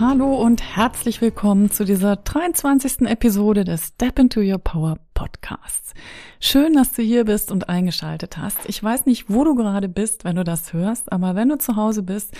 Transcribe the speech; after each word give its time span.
Hallo 0.00 0.34
und 0.34 0.62
herzlich 0.62 1.20
willkommen 1.20 1.70
zu 1.70 1.84
dieser 1.84 2.16
23. 2.16 3.02
Episode 3.02 3.64
des 3.64 3.88
Step 3.88 4.18
into 4.18 4.40
Your 4.40 4.56
Power 4.56 4.96
Podcasts. 5.12 5.92
Schön, 6.40 6.72
dass 6.72 6.94
du 6.94 7.02
hier 7.02 7.26
bist 7.26 7.52
und 7.52 7.68
eingeschaltet 7.68 8.38
hast. 8.38 8.56
Ich 8.66 8.82
weiß 8.82 9.04
nicht, 9.04 9.26
wo 9.28 9.44
du 9.44 9.54
gerade 9.54 9.90
bist, 9.90 10.24
wenn 10.24 10.36
du 10.36 10.42
das 10.42 10.72
hörst, 10.72 11.12
aber 11.12 11.34
wenn 11.34 11.50
du 11.50 11.58
zu 11.58 11.76
Hause 11.76 12.02
bist, 12.02 12.34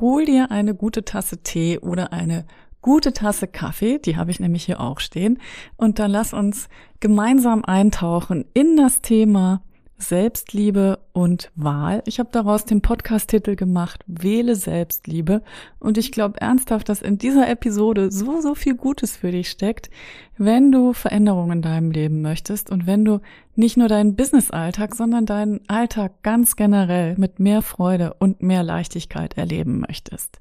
hol 0.00 0.24
dir 0.24 0.50
eine 0.50 0.74
gute 0.74 1.04
Tasse 1.04 1.44
Tee 1.44 1.78
oder 1.78 2.12
eine 2.12 2.44
gute 2.82 3.12
Tasse 3.12 3.46
Kaffee, 3.46 4.00
die 4.00 4.16
habe 4.16 4.32
ich 4.32 4.40
nämlich 4.40 4.64
hier 4.64 4.80
auch 4.80 4.98
stehen, 4.98 5.38
und 5.76 6.00
dann 6.00 6.10
lass 6.10 6.32
uns 6.32 6.68
gemeinsam 6.98 7.64
eintauchen 7.64 8.46
in 8.52 8.76
das 8.76 9.00
Thema 9.00 9.62
Selbstliebe 9.98 10.98
und 11.12 11.50
Wahl. 11.54 12.02
Ich 12.06 12.18
habe 12.18 12.28
daraus 12.30 12.64
den 12.64 12.82
Podcast-Titel 12.82 13.56
gemacht, 13.56 14.04
Wähle 14.06 14.54
Selbstliebe. 14.54 15.42
Und 15.78 15.96
ich 15.96 16.12
glaube 16.12 16.40
ernsthaft, 16.40 16.88
dass 16.88 17.00
in 17.00 17.16
dieser 17.18 17.48
Episode 17.48 18.10
so, 18.10 18.40
so 18.40 18.54
viel 18.54 18.74
Gutes 18.74 19.16
für 19.16 19.30
dich 19.30 19.48
steckt, 19.48 19.88
wenn 20.36 20.70
du 20.70 20.92
Veränderungen 20.92 21.58
in 21.58 21.62
deinem 21.62 21.90
Leben 21.90 22.20
möchtest 22.20 22.70
und 22.70 22.86
wenn 22.86 23.04
du 23.04 23.20
nicht 23.54 23.76
nur 23.76 23.88
deinen 23.88 24.16
Business-Alltag, 24.16 24.94
sondern 24.94 25.24
deinen 25.24 25.60
Alltag 25.68 26.22
ganz 26.22 26.56
generell 26.56 27.14
mit 27.16 27.40
mehr 27.40 27.62
Freude 27.62 28.14
und 28.18 28.42
mehr 28.42 28.62
Leichtigkeit 28.62 29.38
erleben 29.38 29.80
möchtest. 29.80 30.40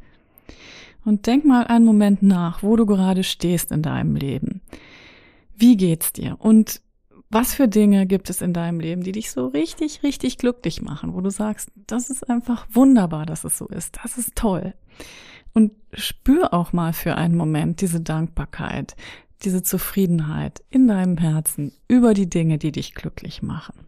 Und 1.06 1.28
denk 1.28 1.46
mal 1.46 1.66
einen 1.66 1.86
Moment 1.86 2.24
nach, 2.24 2.62
wo 2.62 2.76
du 2.76 2.86
gerade 2.86 3.24
stehst 3.24 3.72
in 3.72 3.84
deinem 3.84 4.16
Leben. 4.16 4.62
Wie 5.56 5.78
geht's 5.78 6.12
dir? 6.12 6.36
Und 6.40 6.82
was 7.30 7.54
für 7.56 7.68
Dinge 7.68 8.06
gibt 8.06 8.30
es 8.30 8.42
in 8.42 8.54
deinem 8.54 8.80
Leben, 8.80 9.04
die 9.04 9.12
dich 9.12 9.32
so 9.32 9.48
richtig, 9.48 10.04
richtig 10.04 10.38
glücklich 10.38 10.82
machen, 10.82 11.14
wo 11.14 11.22
du 11.22 11.30
sagst, 11.30 11.72
das 11.88 12.10
ist 12.10 12.30
einfach 12.30 12.68
wunderbar, 12.72 13.26
dass 13.26 13.44
es 13.44 13.58
so 13.58 13.68
ist, 13.68 13.98
das 14.04 14.18
ist 14.18 14.36
toll. 14.36 14.74
Und 15.54 15.72
spür 15.94 16.54
auch 16.54 16.74
mal 16.74 16.94
für 16.94 17.16
einen 17.16 17.36
Moment 17.36 17.82
diese 17.82 18.02
Dankbarkeit, 18.02 18.96
diese 19.44 19.64
Zufriedenheit 19.64 20.64
in 20.70 20.88
deinem 20.88 21.18
Herzen 21.18 21.74
über 21.88 22.14
die 22.14 22.30
Dinge, 22.30 22.58
die 22.58 22.72
dich 22.72 22.94
glücklich 22.94 23.42
machen. 23.42 23.86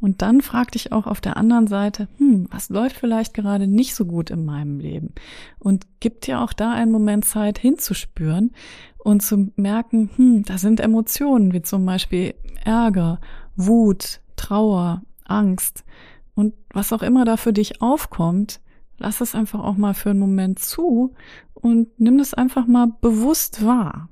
Und 0.00 0.22
dann 0.22 0.40
frag 0.40 0.72
dich 0.72 0.92
auch 0.92 1.06
auf 1.06 1.20
der 1.20 1.36
anderen 1.36 1.66
Seite, 1.66 2.08
hm, 2.16 2.46
was 2.50 2.70
läuft 2.70 2.96
vielleicht 2.96 3.34
gerade 3.34 3.66
nicht 3.66 3.94
so 3.94 4.06
gut 4.06 4.30
in 4.30 4.44
meinem 4.44 4.80
Leben? 4.80 5.12
Und 5.58 5.86
gib 6.00 6.22
dir 6.22 6.40
auch 6.40 6.54
da 6.54 6.72
einen 6.72 6.90
Moment 6.90 7.26
Zeit 7.26 7.58
hinzuspüren 7.58 8.52
und 8.98 9.22
zu 9.22 9.52
merken, 9.56 10.10
hm, 10.16 10.44
da 10.44 10.56
sind 10.56 10.80
Emotionen 10.80 11.52
wie 11.52 11.62
zum 11.62 11.84
Beispiel 11.84 12.34
Ärger, 12.64 13.20
Wut, 13.56 14.20
Trauer, 14.36 15.02
Angst 15.24 15.84
und 16.34 16.54
was 16.72 16.92
auch 16.92 17.02
immer 17.02 17.24
da 17.24 17.36
für 17.36 17.52
dich 17.52 17.82
aufkommt, 17.82 18.60
lass 18.96 19.20
es 19.20 19.34
einfach 19.34 19.60
auch 19.60 19.76
mal 19.76 19.94
für 19.94 20.10
einen 20.10 20.18
Moment 20.18 20.58
zu 20.58 21.14
und 21.54 21.88
nimm 21.98 22.16
das 22.18 22.32
einfach 22.32 22.66
mal 22.66 22.86
bewusst 23.00 23.64
wahr. 23.64 24.08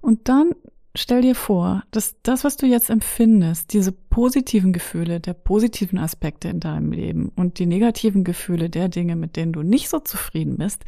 Und 0.00 0.28
dann 0.28 0.50
stell 0.94 1.22
dir 1.22 1.34
vor, 1.34 1.82
dass 1.90 2.16
das, 2.22 2.44
was 2.44 2.56
du 2.56 2.66
jetzt 2.66 2.90
empfindest, 2.90 3.72
diese 3.72 3.92
positiven 3.92 4.72
Gefühle 4.72 5.20
der 5.20 5.34
positiven 5.34 5.98
Aspekte 5.98 6.48
in 6.48 6.60
deinem 6.60 6.92
Leben 6.92 7.30
und 7.34 7.58
die 7.58 7.66
negativen 7.66 8.24
Gefühle 8.24 8.70
der 8.70 8.88
Dinge, 8.88 9.16
mit 9.16 9.36
denen 9.36 9.52
du 9.52 9.62
nicht 9.62 9.88
so 9.88 10.00
zufrieden 10.00 10.56
bist, 10.56 10.84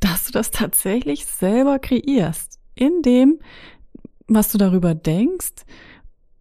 dass 0.00 0.26
du 0.26 0.32
das 0.32 0.50
tatsächlich 0.50 1.26
selber 1.26 1.78
kreierst, 1.78 2.58
in 2.74 3.02
dem, 3.02 3.38
was 4.26 4.52
du 4.52 4.58
darüber 4.58 4.94
denkst, 4.94 5.64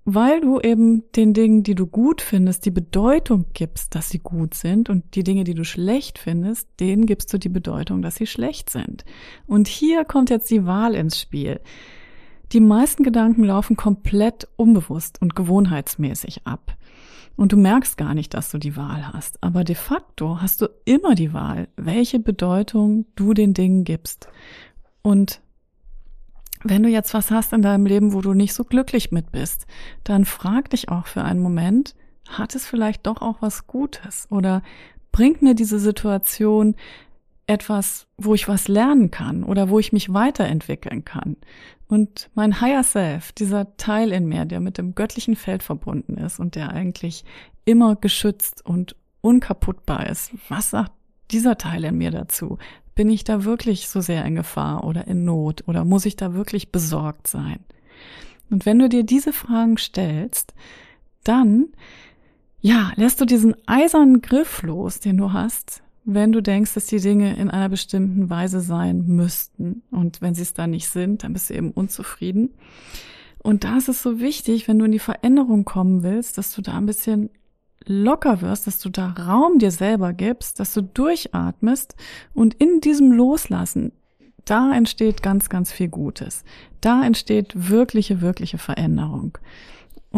weil 0.09 0.39
du 0.39 0.61
eben 0.61 1.03
den 1.11 1.33
Dingen, 1.33 1.63
die 1.63 1.75
du 1.75 1.85
gut 1.85 2.21
findest, 2.21 2.66
die 2.66 2.71
Bedeutung 2.71 3.47
gibst, 3.53 3.94
dass 3.94 4.09
sie 4.09 4.19
gut 4.19 4.53
sind 4.53 4.89
und 4.89 5.16
die 5.16 5.23
Dinge, 5.23 5.44
die 5.44 5.53
du 5.53 5.66
schlecht 5.66 6.17
findest, 6.17 6.69
denen 6.79 7.05
gibst 7.05 7.33
du 7.33 7.38
die 7.38 7.50
Bedeutung, 7.50 8.01
dass 8.01 8.16
sie 8.16 8.25
schlecht 8.25 8.69
sind. 8.69 9.03
Und 9.47 9.67
hier 9.67 10.05
kommt 10.05 10.29
jetzt 10.29 10.50
die 10.50 10.66
Wahl 10.66 10.95
ins 10.95 11.19
Spiel. 11.19 11.59
Die 12.53 12.59
meisten 12.59 13.03
Gedanken 13.03 13.43
laufen 13.43 13.75
komplett 13.75 14.47
unbewusst 14.55 15.21
und 15.21 15.35
gewohnheitsmäßig 15.35 16.47
ab. 16.47 16.77
Und 17.35 17.51
du 17.51 17.57
merkst 17.57 17.97
gar 17.97 18.13
nicht, 18.13 18.33
dass 18.33 18.49
du 18.49 18.57
die 18.57 18.75
Wahl 18.75 19.13
hast. 19.13 19.43
Aber 19.43 19.63
de 19.63 19.75
facto 19.75 20.41
hast 20.41 20.61
du 20.61 20.69
immer 20.85 21.13
die 21.13 21.33
Wahl, 21.33 21.67
welche 21.75 22.19
Bedeutung 22.19 23.05
du 23.15 23.33
den 23.33 23.53
Dingen 23.53 23.83
gibst. 23.83 24.27
Und 25.03 25.41
wenn 26.63 26.83
du 26.83 26.89
jetzt 26.89 27.13
was 27.13 27.29
hast 27.29 27.53
in 27.53 27.61
deinem 27.61 27.85
Leben, 27.85 28.13
wo 28.13 28.21
du 28.21 28.33
nicht 28.33 28.53
so 28.53 28.63
glücklich 28.63 29.11
mit 29.11 29.31
bist, 29.31 29.67
dann 30.03 30.25
frag 30.25 30.71
dich 30.71 30.89
auch 30.89 31.05
für 31.05 31.23
einen 31.23 31.39
Moment, 31.39 31.95
hat 32.27 32.55
es 32.55 32.65
vielleicht 32.65 33.05
doch 33.05 33.21
auch 33.21 33.41
was 33.41 33.67
Gutes? 33.67 34.27
Oder 34.31 34.63
bringt 35.11 35.41
mir 35.41 35.53
diese 35.53 35.79
Situation 35.79 36.75
etwas, 37.47 38.07
wo 38.17 38.35
ich 38.35 38.47
was 38.47 38.67
lernen 38.67 39.09
kann 39.09 39.43
oder 39.43 39.69
wo 39.69 39.79
ich 39.79 39.93
mich 39.93 40.13
weiterentwickeln 40.13 41.05
kann. 41.05 41.37
Und 41.87 42.29
mein 42.35 42.59
Higher 42.59 42.83
Self, 42.83 43.31
dieser 43.31 43.77
Teil 43.77 44.11
in 44.11 44.27
mir, 44.27 44.45
der 44.45 44.59
mit 44.59 44.77
dem 44.77 44.93
göttlichen 44.93 45.37
Feld 45.37 45.63
verbunden 45.63 46.17
ist 46.17 46.39
und 46.39 46.55
der 46.55 46.71
eigentlich 46.71 47.23
immer 47.63 47.95
geschützt 47.95 48.65
und 48.65 48.95
unkaputtbar 49.21 50.07
ist, 50.07 50.31
was 50.49 50.71
sagt 50.71 50.91
dieser 51.31 51.57
Teil 51.57 51.85
in 51.85 51.97
mir 51.97 52.11
dazu? 52.11 52.57
Bin 52.95 53.09
ich 53.09 53.23
da 53.23 53.45
wirklich 53.45 53.87
so 53.87 54.01
sehr 54.01 54.25
in 54.25 54.35
Gefahr 54.35 54.83
oder 54.83 55.07
in 55.07 55.23
Not 55.23 55.67
oder 55.67 55.85
muss 55.85 56.05
ich 56.05 56.17
da 56.17 56.33
wirklich 56.33 56.71
besorgt 56.71 57.27
sein? 57.27 57.59
Und 58.49 58.65
wenn 58.65 58.79
du 58.79 58.89
dir 58.89 59.03
diese 59.03 59.33
Fragen 59.33 59.77
stellst, 59.77 60.53
dann, 61.23 61.67
ja, 62.59 62.91
lässt 62.95 63.21
du 63.21 63.25
diesen 63.25 63.55
eisernen 63.67 64.21
Griff 64.21 64.61
los, 64.63 64.99
den 64.99 65.17
du 65.17 65.33
hast, 65.33 65.83
wenn 66.09 66.31
du 66.31 66.41
denkst, 66.41 66.73
dass 66.73 66.85
die 66.85 67.01
Dinge 67.01 67.35
in 67.35 67.50
einer 67.51 67.68
bestimmten 67.68 68.29
Weise 68.29 68.62
sein 68.62 69.06
müssten. 69.07 69.84
Und 69.91 70.22
wenn 70.22 70.34
sie 70.34 70.41
es 70.41 70.53
dann 70.53 70.69
nicht 70.69 70.88
sind, 70.88 71.23
dann 71.23 71.34
bist 71.34 71.50
du 71.50 71.53
eben 71.53 71.72
unzufrieden. 71.72 72.53
Und 73.44 73.66
da 73.66 73.78
ist 73.78 73.90
es 73.90 74.01
so 74.01 74.22
wichtig, 74.22 74.69
wenn 74.69 74.79
du 74.79 74.85
in 74.85 74.94
die 74.94 75.00
Veränderung 75.00 75.66
kommen 75.66 76.03
willst, 76.03 76.38
dass 76.38 76.56
du 76.56 76.62
da 76.62 76.78
ein 76.78 76.85
bisschen 76.85 77.29
locker 77.85 78.41
wirst, 78.41 78.68
dass 78.68 78.79
du 78.79 78.90
da 78.90 79.09
Raum 79.09 79.59
dir 79.59 79.72
selber 79.72 80.13
gibst, 80.13 80.62
dass 80.62 80.73
du 80.73 80.81
durchatmest 80.81 81.97
und 82.34 82.53
in 82.53 82.79
diesem 82.79 83.12
Loslassen, 83.12 83.91
da 84.45 84.74
entsteht 84.74 85.22
ganz, 85.22 85.50
ganz 85.50 85.74
viel 85.74 85.89
Gutes. 85.89 86.45
Da 86.79 87.06
entsteht 87.06 87.51
wirkliche, 87.69 88.22
wirkliche 88.22 88.57
Veränderung. 88.57 89.38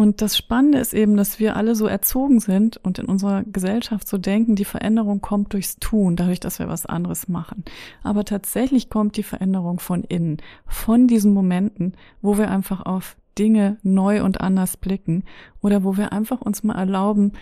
Und 0.00 0.22
das 0.22 0.34
Spannende 0.34 0.78
ist 0.78 0.94
eben, 0.94 1.14
dass 1.18 1.40
wir 1.40 1.56
alle 1.56 1.74
so 1.74 1.86
erzogen 1.86 2.40
sind 2.40 2.78
und 2.78 2.98
in 2.98 3.04
unserer 3.04 3.44
Gesellschaft 3.44 4.08
so 4.08 4.16
denken, 4.16 4.56
die 4.56 4.64
Veränderung 4.64 5.20
kommt 5.20 5.52
durchs 5.52 5.76
Tun, 5.76 6.16
dadurch, 6.16 6.40
dass 6.40 6.58
wir 6.58 6.68
was 6.68 6.86
anderes 6.86 7.28
machen. 7.28 7.64
Aber 8.02 8.24
tatsächlich 8.24 8.88
kommt 8.88 9.18
die 9.18 9.22
Veränderung 9.22 9.78
von 9.78 10.02
innen, 10.04 10.38
von 10.64 11.06
diesen 11.06 11.34
Momenten, 11.34 11.92
wo 12.22 12.38
wir 12.38 12.50
einfach 12.50 12.86
auf 12.86 13.18
Dinge 13.38 13.76
neu 13.82 14.24
und 14.24 14.40
anders 14.40 14.78
blicken 14.78 15.24
oder 15.60 15.84
wo 15.84 15.98
wir 15.98 16.14
einfach 16.14 16.40
uns 16.40 16.62
mal 16.62 16.78
erlauben, 16.78 17.32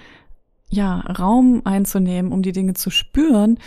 ja, 0.69 0.99
Raum 0.99 1.63
einzunehmen, 1.63 2.33
um 2.33 2.43
die 2.43 2.51
Dinge 2.51 2.75
zu 2.75 2.91
spüren 2.91 3.61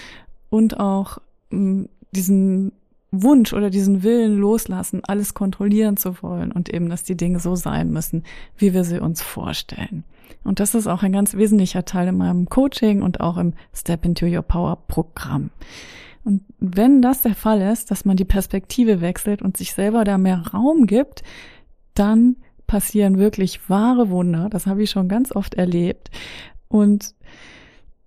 und 0.50 0.82
auch 0.82 1.20
mm, 1.50 1.84
diesen 2.12 2.74
Wunsch 3.12 3.54
oder 3.54 3.70
diesen 3.70 4.04
Willen 4.04 4.38
loslassen, 4.38 5.02
alles 5.06 5.34
kontrollieren 5.34 5.98
zu 5.98 6.22
wollen 6.24 6.52
und 6.52 6.74
eben, 6.74 6.90
dass 6.90 7.04
die 7.04 7.18
Dinge 7.18 7.40
so 7.40 7.56
sein 7.56 7.92
müssen, 7.92 8.24
wie 8.58 8.74
wir 8.74 8.86
sie 8.86 9.02
uns 9.02 9.22
vorstellen. 9.22 10.06
Und 10.44 10.60
das 10.60 10.74
ist 10.74 10.88
auch 10.88 11.04
ein 11.04 11.12
ganz 11.12 11.36
wesentlicher 11.36 11.86
Teil 11.86 12.08
in 12.08 12.18
meinem 12.18 12.48
Coaching 12.48 13.02
und 13.02 13.20
auch 13.20 13.38
im 13.38 13.54
Step 13.74 14.06
into 14.06 14.26
Your 14.26 14.42
Power 14.42 14.78
Programm. 14.88 15.52
Und 16.24 16.44
wenn 16.60 17.02
das 17.02 17.22
der 17.22 17.36
Fall 17.36 17.62
ist, 17.62 17.92
dass 17.92 18.06
man 18.06 18.16
die 18.16 18.26
Perspektive 18.26 19.02
wechselt 19.02 19.42
und 19.42 19.58
sich 19.58 19.74
selber 19.74 20.04
da 20.04 20.18
mehr 20.18 20.48
Raum 20.54 20.86
gibt, 20.86 21.24
dann 21.94 22.38
passieren 22.68 23.18
wirklich 23.18 23.70
wahre 23.70 24.10
Wunder. 24.10 24.48
Das 24.50 24.68
habe 24.68 24.84
ich 24.84 24.92
schon 24.92 25.10
ganz 25.10 25.36
oft 25.36 25.56
erlebt. 25.56 26.10
Und 26.68 27.14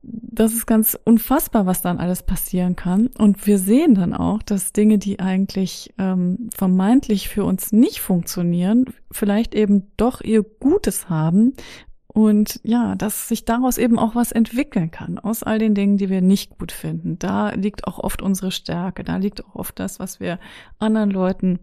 das 0.06 0.52
ist 0.52 0.66
ganz 0.66 0.98
unfassbar, 1.04 1.66
was 1.66 1.82
dann 1.82 1.98
alles 1.98 2.22
passieren 2.22 2.76
kann. 2.76 3.06
Und 3.06 3.46
wir 3.46 3.58
sehen 3.58 3.94
dann 3.94 4.14
auch, 4.14 4.42
dass 4.42 4.72
Dinge, 4.72 4.98
die 4.98 5.20
eigentlich 5.20 5.94
ähm, 5.98 6.50
vermeintlich 6.54 7.28
für 7.28 7.44
uns 7.44 7.72
nicht 7.72 8.00
funktionieren, 8.00 8.86
vielleicht 9.10 9.54
eben 9.54 9.90
doch 9.96 10.20
ihr 10.20 10.42
Gutes 10.42 11.08
haben. 11.08 11.54
Und 12.06 12.60
ja, 12.62 12.94
dass 12.94 13.28
sich 13.28 13.44
daraus 13.44 13.76
eben 13.78 13.98
auch 13.98 14.14
was 14.14 14.30
entwickeln 14.30 14.90
kann, 14.90 15.18
aus 15.18 15.42
all 15.42 15.58
den 15.58 15.74
Dingen, 15.74 15.96
die 15.96 16.10
wir 16.10 16.20
nicht 16.20 16.58
gut 16.58 16.70
finden. 16.70 17.18
Da 17.18 17.50
liegt 17.50 17.88
auch 17.88 17.98
oft 17.98 18.22
unsere 18.22 18.52
Stärke, 18.52 19.02
da 19.02 19.16
liegt 19.16 19.44
auch 19.44 19.56
oft 19.56 19.78
das, 19.80 19.98
was 19.98 20.20
wir 20.20 20.38
anderen 20.78 21.10
Leuten 21.10 21.58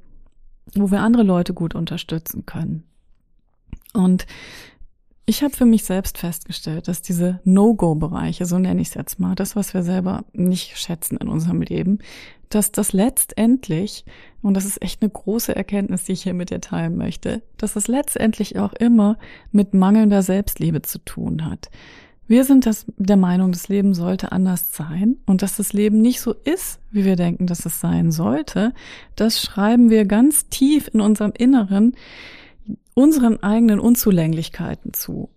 wo 0.76 0.92
wir 0.92 1.02
andere 1.02 1.24
Leute 1.24 1.54
gut 1.54 1.76
unterstützen 1.76 2.46
können. 2.46 2.84
Und 3.94 4.26
ich 5.32 5.44
habe 5.44 5.56
für 5.56 5.66
mich 5.66 5.86
selbst 5.86 6.18
festgestellt, 6.18 6.90
dass 6.90 7.02
diese 7.02 7.40
No-Go-Bereiche, 7.46 8.46
so 8.46 8.60
nenne 8.60 8.82
ich 8.82 8.90
es 8.90 8.96
jetzt 8.96 9.18
mal, 9.18 9.34
das, 9.34 9.56
was 9.56 9.74
wir 9.74 9.82
selber 9.82 10.26
nicht 10.34 10.78
schätzen 10.78 11.16
in 11.16 11.30
unserem 11.30 11.62
Leben, 11.62 12.00
dass 12.50 12.74
das 12.74 12.92
letztendlich, 12.92 14.04
und 14.42 14.56
das 14.56 14.66
ist 14.66 14.82
echt 14.82 15.02
eine 15.02 15.10
große 15.10 15.56
Erkenntnis, 15.56 16.04
die 16.04 16.12
ich 16.12 16.24
hier 16.24 16.34
mit 16.34 16.50
dir 16.50 16.60
teilen 16.60 16.98
möchte, 16.98 17.44
dass 17.56 17.76
das 17.76 17.88
letztendlich 17.88 18.60
auch 18.60 18.74
immer 18.74 19.18
mit 19.54 19.74
mangelnder 19.74 20.22
Selbstliebe 20.22 20.82
zu 20.82 21.00
tun 21.00 21.46
hat. 21.50 21.70
Wir 22.28 22.44
sind 22.44 22.66
das, 22.66 22.86
der 22.98 23.16
Meinung, 23.16 23.54
das 23.54 23.70
Leben 23.70 23.94
sollte 23.94 24.34
anders 24.34 24.74
sein 24.74 25.16
und 25.26 25.44
dass 25.44 25.56
das 25.56 25.72
Leben 25.72 26.02
nicht 26.02 26.20
so 26.20 26.34
ist, 26.44 26.82
wie 26.92 27.06
wir 27.06 27.16
denken, 27.16 27.48
dass 27.48 27.66
es 27.66 27.80
sein 27.80 28.12
sollte, 28.12 28.74
das 29.16 29.42
schreiben 29.42 29.90
wir 29.90 30.04
ganz 30.04 30.50
tief 30.50 30.90
in 30.94 31.00
unserem 31.00 31.32
Inneren 31.38 31.96
unseren 32.94 33.42
eigenen 33.42 33.80
Unzulänglichkeiten 33.80 34.94
zu. 34.94 35.30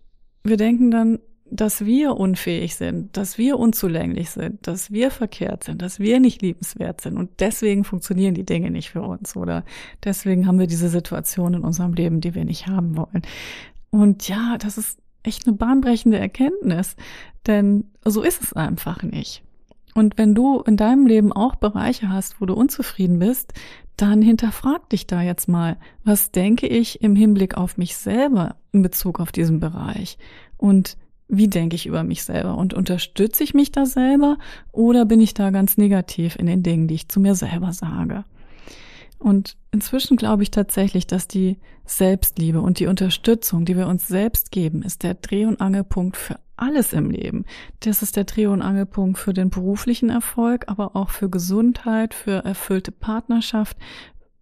Wir 0.42 0.56
denken 0.56 0.90
dann, 0.90 1.18
dass 1.50 1.84
wir 1.84 2.16
unfähig 2.16 2.74
sind, 2.74 3.16
dass 3.16 3.38
wir 3.38 3.58
unzulänglich 3.58 4.30
sind, 4.30 4.66
dass 4.66 4.90
wir 4.90 5.10
verkehrt 5.10 5.64
sind, 5.64 5.82
dass 5.82 5.98
wir 5.98 6.18
nicht 6.18 6.42
liebenswert 6.42 7.00
sind 7.00 7.16
und 7.16 7.30
deswegen 7.38 7.84
funktionieren 7.84 8.34
die 8.34 8.46
Dinge 8.46 8.70
nicht 8.70 8.90
für 8.90 9.02
uns 9.02 9.36
oder 9.36 9.64
deswegen 10.02 10.46
haben 10.46 10.58
wir 10.58 10.66
diese 10.66 10.88
Situation 10.88 11.54
in 11.54 11.62
unserem 11.62 11.92
Leben, 11.92 12.20
die 12.20 12.34
wir 12.34 12.44
nicht 12.44 12.66
haben 12.66 12.96
wollen. 12.96 13.22
Und 13.90 14.26
ja, 14.26 14.56
das 14.58 14.78
ist 14.78 14.98
echt 15.22 15.46
eine 15.46 15.56
bahnbrechende 15.56 16.18
Erkenntnis, 16.18 16.96
denn 17.46 17.84
so 18.04 18.22
ist 18.22 18.42
es 18.42 18.52
einfach 18.52 19.02
nicht. 19.02 19.42
Und 19.94 20.18
wenn 20.18 20.34
du 20.34 20.60
in 20.60 20.76
deinem 20.76 21.06
Leben 21.06 21.32
auch 21.32 21.54
Bereiche 21.54 22.08
hast, 22.08 22.40
wo 22.40 22.46
du 22.46 22.54
unzufrieden 22.54 23.20
bist, 23.20 23.52
dann 23.96 24.22
hinterfrag 24.22 24.88
dich 24.90 25.06
da 25.06 25.22
jetzt 25.22 25.48
mal, 25.48 25.76
was 26.04 26.30
denke 26.30 26.66
ich 26.66 27.02
im 27.02 27.16
Hinblick 27.16 27.56
auf 27.56 27.76
mich 27.76 27.96
selber 27.96 28.56
in 28.72 28.82
Bezug 28.82 29.20
auf 29.20 29.32
diesen 29.32 29.60
Bereich? 29.60 30.18
Und 30.56 30.96
wie 31.28 31.48
denke 31.48 31.76
ich 31.76 31.86
über 31.86 32.02
mich 32.02 32.24
selber? 32.24 32.56
Und 32.56 32.74
unterstütze 32.74 33.44
ich 33.44 33.54
mich 33.54 33.72
da 33.72 33.86
selber 33.86 34.38
oder 34.72 35.04
bin 35.04 35.20
ich 35.20 35.34
da 35.34 35.50
ganz 35.50 35.76
negativ 35.76 36.36
in 36.36 36.46
den 36.46 36.62
Dingen, 36.62 36.88
die 36.88 36.94
ich 36.94 37.08
zu 37.08 37.20
mir 37.20 37.34
selber 37.34 37.72
sage? 37.72 38.24
Und 39.18 39.56
inzwischen 39.70 40.16
glaube 40.16 40.42
ich 40.42 40.50
tatsächlich, 40.50 41.06
dass 41.06 41.26
die 41.26 41.58
Selbstliebe 41.86 42.60
und 42.60 42.78
die 42.78 42.86
Unterstützung, 42.86 43.64
die 43.64 43.76
wir 43.76 43.86
uns 43.86 44.06
selbst 44.06 44.50
geben, 44.50 44.82
ist 44.82 45.02
der 45.02 45.14
Dreh- 45.14 45.46
und 45.46 45.60
Angelpunkt 45.60 46.16
für 46.16 46.38
alles 46.56 46.92
im 46.92 47.10
Leben. 47.10 47.44
Das 47.80 48.02
ist 48.02 48.16
der 48.16 48.24
Dreh- 48.24 48.46
und 48.46 48.62
Angelpunkt 48.62 49.18
für 49.18 49.32
den 49.32 49.50
beruflichen 49.50 50.10
Erfolg, 50.10 50.64
aber 50.68 50.96
auch 50.96 51.10
für 51.10 51.28
Gesundheit, 51.28 52.14
für 52.14 52.44
erfüllte 52.44 52.92
Partnerschaft, 52.92 53.76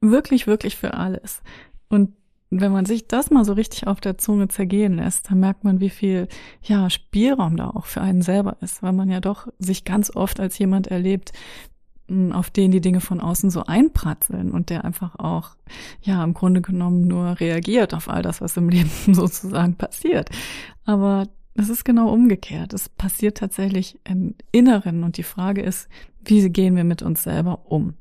wirklich, 0.00 0.46
wirklich 0.46 0.76
für 0.76 0.94
alles. 0.94 1.42
Und 1.88 2.12
wenn 2.50 2.72
man 2.72 2.84
sich 2.84 3.08
das 3.08 3.30
mal 3.30 3.46
so 3.46 3.54
richtig 3.54 3.86
auf 3.86 4.00
der 4.00 4.18
Zunge 4.18 4.48
zergehen 4.48 4.96
lässt, 4.96 5.30
dann 5.30 5.40
merkt 5.40 5.64
man, 5.64 5.80
wie 5.80 5.88
viel 5.88 6.28
ja 6.62 6.90
Spielraum 6.90 7.56
da 7.56 7.70
auch 7.70 7.86
für 7.86 8.02
einen 8.02 8.20
selber 8.20 8.58
ist, 8.60 8.82
weil 8.82 8.92
man 8.92 9.08
ja 9.08 9.20
doch 9.20 9.48
sich 9.58 9.84
ganz 9.84 10.14
oft 10.14 10.38
als 10.38 10.58
jemand 10.58 10.88
erlebt, 10.88 11.32
auf 12.32 12.50
den 12.50 12.70
die 12.70 12.82
Dinge 12.82 13.00
von 13.00 13.20
außen 13.20 13.50
so 13.50 13.64
einpratzeln 13.64 14.50
und 14.50 14.68
der 14.68 14.84
einfach 14.84 15.16
auch, 15.18 15.50
ja, 16.02 16.22
im 16.22 16.34
Grunde 16.34 16.60
genommen 16.60 17.06
nur 17.06 17.40
reagiert 17.40 17.94
auf 17.94 18.08
all 18.08 18.20
das, 18.22 18.42
was 18.42 18.56
im 18.56 18.68
Leben 18.70 18.90
sozusagen 19.14 19.76
passiert. 19.76 20.28
Aber 20.84 21.28
es 21.54 21.68
ist 21.68 21.84
genau 21.84 22.12
umgekehrt. 22.12 22.72
Es 22.72 22.88
passiert 22.88 23.38
tatsächlich 23.38 24.00
im 24.04 24.34
Inneren 24.52 25.04
und 25.04 25.16
die 25.16 25.22
Frage 25.22 25.62
ist, 25.62 25.88
wie 26.24 26.48
gehen 26.48 26.76
wir 26.76 26.84
mit 26.84 27.02
uns 27.02 27.22
selber 27.22 27.70
um? 27.70 27.94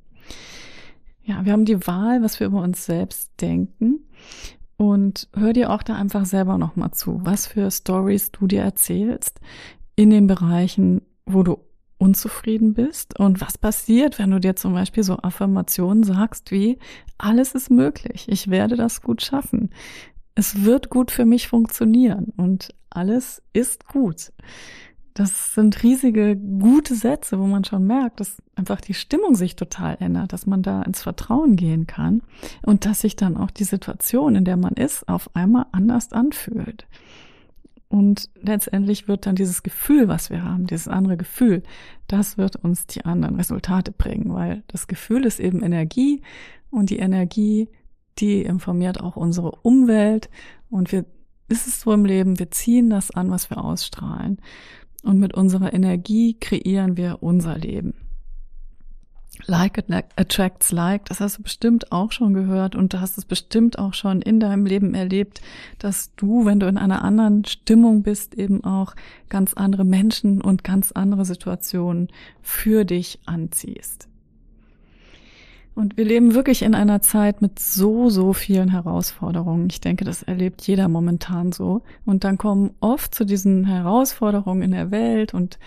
Ja, 1.24 1.46
wir 1.46 1.54
haben 1.54 1.66
die 1.66 1.86
Wahl, 1.88 2.24
was 2.24 2.40
wir 2.40 2.48
über 2.48 2.62
uns 2.62 2.86
selbst 2.86 3.32
denken 3.42 4.00
und 4.78 5.30
hör 5.36 5.54
dir 5.54 5.70
auch 5.70 5.84
da 5.84 5.96
einfach 5.96 6.26
selber 6.26 6.58
nochmal 6.58 6.92
zu, 6.92 7.20
was 7.24 7.46
für 7.48 7.70
Stories 7.70 8.32
du 8.32 8.48
dir 8.48 8.62
erzählst 8.62 9.40
in 9.96 10.10
den 10.10 10.28
Bereichen, 10.28 11.02
wo 11.26 11.44
du 11.44 11.60
unzufrieden 12.00 12.74
bist 12.74 13.20
und 13.20 13.42
was 13.42 13.60
passiert, 13.60 14.18
wenn 14.18 14.32
du 14.32 14.40
dir 14.40 14.56
zum 14.56 14.74
Beispiel 14.74 15.04
so 15.04 15.18
Affirmationen 15.18 16.04
sagst 16.04 16.50
wie, 16.50 16.80
alles 17.20 17.54
ist 17.54 17.70
möglich, 17.70 18.26
ich 18.28 18.50
werde 18.50 18.76
das 18.76 19.04
gut 19.04 19.22
schaffen, 19.22 19.70
es 20.42 20.64
wird 20.64 20.90
gut 20.90 21.12
für 21.12 21.24
mich 21.24 21.50
funktionieren 21.50 22.34
und 22.36 22.74
alles 22.90 23.44
ist 23.54 23.88
gut. 23.88 24.34
Das 25.14 25.54
sind 25.54 25.84
riesige, 25.84 26.36
gute 26.36 26.96
Sätze, 26.96 27.38
wo 27.38 27.46
man 27.46 27.64
schon 27.64 27.86
merkt, 27.86 28.20
dass 28.20 28.42
einfach 28.56 28.82
die 28.82 28.96
Stimmung 28.96 29.36
sich 29.36 29.56
total 29.56 29.98
ändert, 30.00 30.34
dass 30.34 30.48
man 30.48 30.64
da 30.64 30.82
ins 30.82 31.04
Vertrauen 31.04 31.58
gehen 31.58 31.86
kann 31.86 32.24
und 32.66 32.88
dass 32.88 33.02
sich 33.02 33.16
dann 33.16 33.38
auch 33.38 33.52
die 33.52 33.66
Situation, 33.66 34.34
in 34.34 34.44
der 34.44 34.58
man 34.58 34.74
ist, 34.74 35.08
auf 35.08 35.30
einmal 35.36 35.68
anders 35.74 36.12
anfühlt. 36.12 36.88
Und 37.88 38.28
letztendlich 38.42 39.08
wird 39.08 39.28
dann 39.28 39.36
dieses 39.36 39.62
Gefühl, 39.62 40.08
was 40.08 40.32
wir 40.32 40.44
haben, 40.44 40.66
dieses 40.66 40.88
andere 40.88 41.18
Gefühl, 41.18 41.62
das 42.08 42.40
wird 42.40 42.56
uns 42.56 42.88
die 42.88 43.06
anderen 43.06 43.36
Resultate 43.36 43.92
bringen, 43.92 44.34
weil 44.34 44.64
das 44.70 44.88
Gefühl 44.88 45.24
ist 45.24 45.40
eben 45.40 45.62
Energie 45.62 46.24
und 46.72 46.90
die 46.90 46.98
Energie, 46.98 47.70
die 48.22 48.42
informiert 48.42 49.02
auch 49.02 49.16
unsere 49.16 49.52
Umwelt 49.52 50.30
und 50.70 50.92
wir, 50.92 51.06
ist 51.50 51.68
es 51.68 51.82
so 51.82 51.92
im 51.92 52.06
Leben, 52.06 52.40
wir 52.40 52.52
ziehen 52.52 52.90
das 52.90 53.12
an, 53.12 53.30
was 53.30 53.50
wir 53.50 53.64
ausstrahlen. 53.64 54.38
Und 55.04 55.20
mit 55.20 55.34
unserer 55.34 55.74
Energie 55.74 56.36
kreieren 56.40 56.96
wir 56.96 57.18
unser 57.22 57.58
Leben. 57.58 57.96
Like 59.48 59.84
attracts 60.18 60.72
like, 60.72 61.06
das 61.06 61.20
hast 61.20 61.40
du 61.40 61.44
bestimmt 61.44 61.92
auch 61.92 62.12
schon 62.12 62.36
gehört 62.36 62.76
und 62.76 62.94
du 62.94 63.02
hast 63.02 63.18
es 63.18 63.26
bestimmt 63.26 63.80
auch 63.80 63.96
schon 63.96 64.22
in 64.22 64.40
deinem 64.40 64.68
Leben 64.68 64.94
erlebt, 64.94 65.42
dass 65.80 66.14
du, 66.16 66.46
wenn 66.46 66.60
du 66.60 66.68
in 66.68 66.78
einer 66.78 67.04
anderen 67.04 67.44
Stimmung 67.46 68.04
bist, 68.04 68.36
eben 68.36 68.64
auch 68.64 68.94
ganz 69.30 69.56
andere 69.56 69.84
Menschen 69.84 70.42
und 70.42 70.64
ganz 70.64 70.92
andere 70.92 71.26
Situationen 71.26 72.10
für 72.44 72.86
dich 72.86 73.20
anziehst. 73.26 74.11
Und 75.74 75.96
wir 75.98 76.06
leben 76.06 76.34
wirklich 76.34 76.64
in 76.64 76.76
einer 76.76 77.02
Zeit 77.02 77.42
mit 77.42 77.60
so, 77.60 78.10
so 78.10 78.34
vielen 78.34 78.70
Herausforderungen. 78.70 79.68
Ich 79.72 79.80
denke, 79.80 80.04
das 80.04 80.22
erlebt 80.22 80.62
jeder 80.68 80.90
momentan 80.90 81.52
so. 81.52 81.82
Und 82.06 82.24
dann 82.24 82.38
kommen 82.38 82.72
oft 82.82 83.16
zu 83.16 83.26
diesen 83.26 83.66
Herausforderungen 83.66 84.64
in 84.64 84.72
der 84.72 84.92
Welt 84.92 85.34
und 85.34 85.60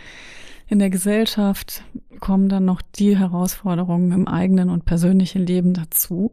in 0.66 0.78
der 0.78 0.90
Gesellschaft 0.90 1.82
kommen 2.20 2.48
dann 2.48 2.64
noch 2.64 2.82
die 2.82 3.16
Herausforderungen 3.16 4.12
im 4.12 4.28
eigenen 4.28 4.70
und 4.70 4.84
persönlichen 4.84 5.44
Leben 5.46 5.74
dazu. 5.74 6.32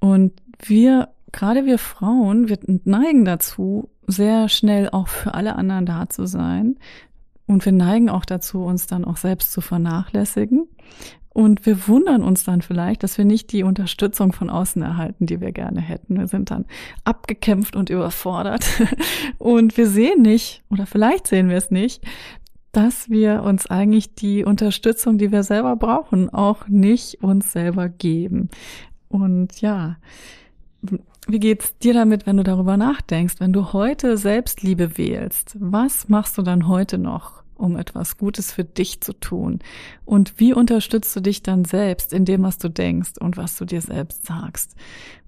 Und 0.00 0.32
wir, 0.64 1.08
gerade 1.32 1.66
wir 1.66 1.78
Frauen, 1.78 2.48
wir 2.48 2.58
neigen 2.84 3.24
dazu, 3.24 3.90
sehr 4.06 4.48
schnell 4.48 4.88
auch 4.90 5.08
für 5.08 5.34
alle 5.34 5.56
anderen 5.56 5.86
da 5.86 6.08
zu 6.08 6.26
sein. 6.26 6.76
Und 7.46 7.64
wir 7.64 7.72
neigen 7.72 8.10
auch 8.10 8.24
dazu, 8.24 8.64
uns 8.64 8.86
dann 8.86 9.04
auch 9.04 9.16
selbst 9.16 9.52
zu 9.52 9.60
vernachlässigen. 9.60 10.68
Und 11.38 11.66
wir 11.66 11.86
wundern 11.86 12.24
uns 12.24 12.42
dann 12.42 12.62
vielleicht, 12.62 13.04
dass 13.04 13.16
wir 13.16 13.24
nicht 13.24 13.52
die 13.52 13.62
Unterstützung 13.62 14.32
von 14.32 14.50
außen 14.50 14.82
erhalten, 14.82 15.24
die 15.24 15.40
wir 15.40 15.52
gerne 15.52 15.80
hätten. 15.80 16.18
Wir 16.18 16.26
sind 16.26 16.50
dann 16.50 16.64
abgekämpft 17.04 17.76
und 17.76 17.90
überfordert. 17.90 18.66
Und 19.38 19.76
wir 19.76 19.86
sehen 19.86 20.22
nicht, 20.22 20.64
oder 20.68 20.84
vielleicht 20.84 21.28
sehen 21.28 21.48
wir 21.48 21.56
es 21.56 21.70
nicht, 21.70 22.02
dass 22.72 23.08
wir 23.08 23.44
uns 23.44 23.68
eigentlich 23.68 24.16
die 24.16 24.44
Unterstützung, 24.44 25.16
die 25.16 25.30
wir 25.30 25.44
selber 25.44 25.76
brauchen, 25.76 26.28
auch 26.28 26.66
nicht 26.66 27.22
uns 27.22 27.52
selber 27.52 27.88
geben. 27.88 28.48
Und 29.08 29.60
ja, 29.60 29.96
wie 31.28 31.38
geht's 31.38 31.78
dir 31.78 31.94
damit, 31.94 32.26
wenn 32.26 32.38
du 32.38 32.42
darüber 32.42 32.76
nachdenkst? 32.76 33.36
Wenn 33.38 33.52
du 33.52 33.72
heute 33.72 34.16
Selbstliebe 34.16 34.98
wählst, 34.98 35.56
was 35.60 36.08
machst 36.08 36.36
du 36.36 36.42
dann 36.42 36.66
heute 36.66 36.98
noch, 36.98 37.44
um 37.58 37.76
etwas 37.76 38.16
Gutes 38.16 38.52
für 38.52 38.64
dich 38.64 39.00
zu 39.00 39.12
tun? 39.12 39.58
Und 40.04 40.38
wie 40.38 40.54
unterstützt 40.54 41.14
du 41.16 41.20
dich 41.20 41.42
dann 41.42 41.64
selbst 41.64 42.12
in 42.12 42.24
dem, 42.24 42.42
was 42.42 42.58
du 42.58 42.68
denkst 42.68 43.18
und 43.20 43.36
was 43.36 43.56
du 43.56 43.64
dir 43.64 43.80
selbst 43.80 44.26
sagst? 44.26 44.74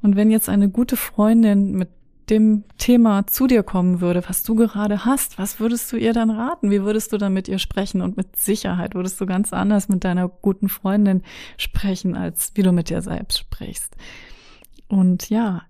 Und 0.02 0.16
wenn 0.16 0.30
jetzt 0.30 0.48
eine 0.48 0.68
gute 0.68 0.96
Freundin 0.96 1.72
mit 1.72 1.88
dem 2.30 2.64
Thema 2.78 3.26
zu 3.26 3.46
dir 3.46 3.62
kommen 3.62 4.00
würde, 4.00 4.22
was 4.28 4.44
du 4.44 4.54
gerade 4.54 5.04
hast, 5.04 5.38
was 5.38 5.58
würdest 5.58 5.90
du 5.92 5.96
ihr 5.96 6.12
dann 6.12 6.30
raten? 6.30 6.70
Wie 6.70 6.82
würdest 6.82 7.12
du 7.12 7.18
dann 7.18 7.32
mit 7.32 7.48
ihr 7.48 7.58
sprechen? 7.58 8.00
Und 8.00 8.16
mit 8.16 8.36
Sicherheit 8.36 8.94
würdest 8.94 9.20
du 9.20 9.26
ganz 9.26 9.52
anders 9.52 9.88
mit 9.88 10.04
deiner 10.04 10.28
guten 10.28 10.68
Freundin 10.68 11.22
sprechen, 11.56 12.16
als 12.16 12.52
wie 12.54 12.62
du 12.62 12.72
mit 12.72 12.88
dir 12.88 13.02
selbst 13.02 13.38
sprichst. 13.38 13.96
Und 14.88 15.28
ja, 15.28 15.62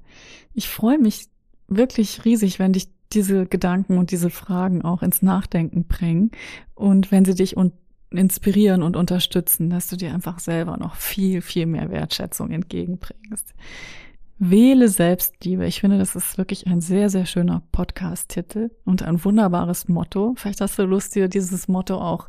ich 0.53 0.69
freue 0.69 0.99
mich 0.99 1.29
wirklich 1.69 2.25
riesig, 2.25 2.59
wenn 2.59 2.73
dich 2.73 2.89
diese 3.13 3.47
Gedanken 3.47 3.99
und 3.99 4.11
diese 4.11 4.31
Fragen 4.31 4.83
auch 4.83 5.03
ins 5.03 5.23
Nachdenken 5.23 5.85
bringen 5.85 6.31
und 6.75 7.11
wenn 7.11 7.25
sie 7.25 7.35
dich 7.35 7.57
und 7.57 7.73
inspirieren 8.11 8.83
und 8.83 8.97
unterstützen, 8.97 9.71
dass 9.71 9.87
du 9.87 9.97
dir 9.97 10.13
einfach 10.13 10.41
selber 10.41 10.77
noch 10.77 10.97
viel, 10.97 11.43
viel 11.43 11.67
mehr 11.67 11.91
Wertschätzung 11.91 12.51
entgegenbringst. 12.51 13.55
Wähle 14.43 14.89
Selbstliebe. 14.89 15.67
Ich 15.67 15.81
finde, 15.81 15.99
das 15.99 16.17
ist 16.17 16.39
wirklich 16.39 16.67
ein 16.67 16.81
sehr, 16.81 17.11
sehr 17.11 17.27
schöner 17.27 17.63
Podcast-Titel 17.73 18.71
und 18.87 19.03
ein 19.03 19.23
wunderbares 19.23 19.87
Motto. 19.87 20.33
Vielleicht 20.39 20.63
hast 20.63 20.79
du 20.79 20.85
Lust, 20.85 21.15
dir 21.15 21.29
dieses 21.29 21.69
Motto 21.69 21.97
auch 21.97 22.27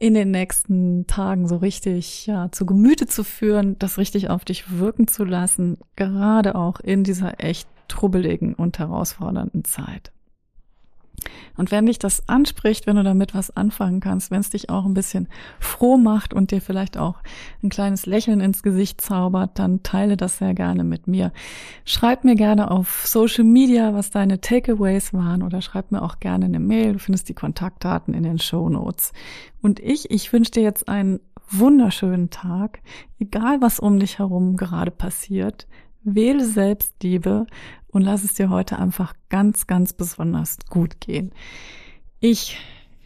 in 0.00 0.14
den 0.14 0.32
nächsten 0.32 1.06
Tagen 1.06 1.46
so 1.46 1.58
richtig 1.58 2.26
ja, 2.26 2.50
zu 2.50 2.66
Gemüte 2.66 3.06
zu 3.06 3.22
führen, 3.22 3.78
das 3.78 3.96
richtig 3.96 4.28
auf 4.28 4.44
dich 4.44 4.76
wirken 4.76 5.06
zu 5.06 5.22
lassen, 5.22 5.78
gerade 5.94 6.56
auch 6.56 6.80
in 6.80 7.04
dieser 7.04 7.40
echt 7.42 7.68
trubbeligen 7.86 8.54
und 8.54 8.80
herausfordernden 8.80 9.62
Zeit. 9.64 10.11
Und 11.56 11.70
wenn 11.70 11.86
dich 11.86 11.98
das 11.98 12.28
anspricht, 12.28 12.86
wenn 12.86 12.96
du 12.96 13.02
damit 13.02 13.34
was 13.34 13.54
anfangen 13.56 14.00
kannst, 14.00 14.30
wenn 14.30 14.40
es 14.40 14.50
dich 14.50 14.70
auch 14.70 14.84
ein 14.84 14.94
bisschen 14.94 15.28
froh 15.60 15.96
macht 15.96 16.34
und 16.34 16.50
dir 16.50 16.60
vielleicht 16.60 16.96
auch 16.96 17.16
ein 17.62 17.68
kleines 17.68 18.06
Lächeln 18.06 18.40
ins 18.40 18.62
Gesicht 18.62 19.00
zaubert, 19.00 19.58
dann 19.58 19.82
teile 19.82 20.16
das 20.16 20.38
sehr 20.38 20.54
gerne 20.54 20.84
mit 20.84 21.06
mir. 21.06 21.32
Schreib 21.84 22.24
mir 22.24 22.34
gerne 22.34 22.70
auf 22.70 23.06
Social 23.06 23.44
Media, 23.44 23.94
was 23.94 24.10
deine 24.10 24.40
Takeaways 24.40 25.12
waren 25.12 25.42
oder 25.42 25.62
schreib 25.62 25.92
mir 25.92 26.02
auch 26.02 26.20
gerne 26.20 26.46
eine 26.46 26.60
Mail. 26.60 26.94
Du 26.94 26.98
findest 26.98 27.28
die 27.28 27.34
Kontaktdaten 27.34 28.14
in 28.14 28.22
den 28.22 28.38
Show 28.38 28.68
Notes. 28.68 29.12
Und 29.60 29.78
ich, 29.80 30.10
ich 30.10 30.32
wünsche 30.32 30.52
dir 30.52 30.62
jetzt 30.62 30.88
einen 30.88 31.20
wunderschönen 31.48 32.30
Tag, 32.30 32.80
egal 33.18 33.60
was 33.60 33.78
um 33.78 33.98
dich 33.98 34.18
herum 34.18 34.56
gerade 34.56 34.90
passiert. 34.90 35.66
Wähle 36.04 36.44
Selbstliebe 36.44 37.46
und 37.88 38.02
lass 38.02 38.24
es 38.24 38.34
dir 38.34 38.50
heute 38.50 38.78
einfach 38.78 39.14
ganz, 39.28 39.66
ganz 39.66 39.92
besonders 39.92 40.58
gut 40.68 41.00
gehen. 41.00 41.32
Ich 42.20 42.58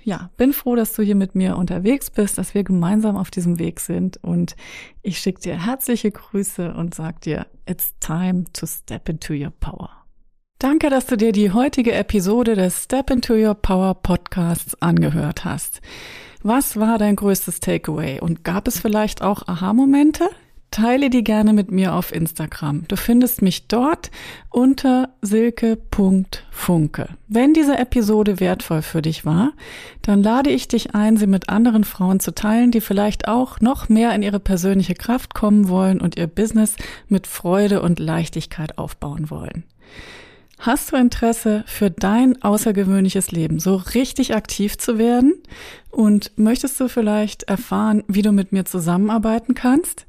ja, 0.06 0.30
bin 0.36 0.52
froh, 0.52 0.76
dass 0.76 0.92
du 0.92 1.02
hier 1.02 1.16
mit 1.16 1.34
mir 1.34 1.56
unterwegs 1.56 2.10
bist, 2.10 2.38
dass 2.38 2.54
wir 2.54 2.62
gemeinsam 2.62 3.16
auf 3.16 3.32
diesem 3.32 3.58
Weg 3.58 3.80
sind 3.80 4.22
und 4.22 4.54
ich 5.02 5.18
schicke 5.18 5.40
dir 5.40 5.66
herzliche 5.66 6.12
Grüße 6.12 6.74
und 6.74 6.94
sag 6.94 7.22
dir, 7.22 7.46
it's 7.68 7.92
time 7.98 8.44
to 8.52 8.66
step 8.66 9.08
into 9.08 9.34
your 9.34 9.50
power. 9.50 9.90
Danke, 10.60 10.90
dass 10.90 11.06
du 11.06 11.16
dir 11.16 11.32
die 11.32 11.50
heutige 11.50 11.92
Episode 11.92 12.54
des 12.54 12.84
Step 12.84 13.10
into 13.10 13.34
Your 13.34 13.54
Power 13.54 13.94
Podcasts 13.94 14.80
angehört 14.80 15.44
hast. 15.44 15.82
Was 16.42 16.78
war 16.78 16.96
dein 16.96 17.16
größtes 17.16 17.60
Takeaway 17.60 18.20
und 18.20 18.42
gab 18.42 18.66
es 18.68 18.78
vielleicht 18.78 19.20
auch 19.20 19.46
Aha-Momente? 19.48 20.30
Teile 20.76 21.08
die 21.08 21.24
gerne 21.24 21.54
mit 21.54 21.70
mir 21.70 21.94
auf 21.94 22.14
Instagram. 22.14 22.86
Du 22.86 22.96
findest 22.96 23.40
mich 23.40 23.66
dort 23.66 24.10
unter 24.50 25.08
silke.funke. 25.22 27.08
Wenn 27.28 27.54
diese 27.54 27.78
Episode 27.78 28.40
wertvoll 28.40 28.82
für 28.82 29.00
dich 29.00 29.24
war, 29.24 29.52
dann 30.02 30.22
lade 30.22 30.50
ich 30.50 30.68
dich 30.68 30.94
ein, 30.94 31.16
sie 31.16 31.26
mit 31.26 31.48
anderen 31.48 31.84
Frauen 31.84 32.20
zu 32.20 32.34
teilen, 32.34 32.72
die 32.72 32.82
vielleicht 32.82 33.26
auch 33.26 33.58
noch 33.60 33.88
mehr 33.88 34.14
in 34.14 34.22
ihre 34.22 34.38
persönliche 34.38 34.92
Kraft 34.92 35.32
kommen 35.32 35.70
wollen 35.70 35.98
und 35.98 36.18
ihr 36.18 36.26
Business 36.26 36.76
mit 37.08 37.26
Freude 37.26 37.80
und 37.80 37.98
Leichtigkeit 37.98 38.76
aufbauen 38.76 39.30
wollen. 39.30 39.64
Hast 40.58 40.92
du 40.92 40.96
Interesse 40.96 41.64
für 41.66 41.90
dein 41.90 42.42
außergewöhnliches 42.42 43.30
Leben, 43.30 43.60
so 43.60 43.76
richtig 43.76 44.34
aktiv 44.34 44.76
zu 44.76 44.98
werden? 44.98 45.34
Und 45.90 46.32
möchtest 46.36 46.78
du 46.80 46.88
vielleicht 46.88 47.44
erfahren, 47.44 48.04
wie 48.08 48.20
du 48.20 48.32
mit 48.32 48.52
mir 48.52 48.66
zusammenarbeiten 48.66 49.54
kannst? 49.54 50.04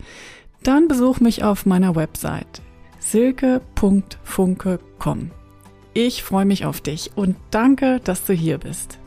Dann 0.63 0.87
besuch 0.87 1.19
mich 1.19 1.43
auf 1.43 1.65
meiner 1.65 1.95
Website 1.95 2.61
silke.funke.com. 2.99 5.31
Ich 5.93 6.23
freue 6.23 6.45
mich 6.45 6.65
auf 6.65 6.81
dich 6.81 7.11
und 7.15 7.37
danke, 7.51 8.01
dass 8.03 8.25
du 8.25 8.33
hier 8.33 8.57
bist. 8.57 8.99